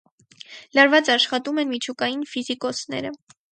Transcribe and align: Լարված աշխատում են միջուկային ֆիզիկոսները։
Լարված 0.77 1.11
աշխատում 1.17 1.63
են 1.65 1.71
միջուկային 1.75 2.25
ֆիզիկոսները։ 2.35 3.15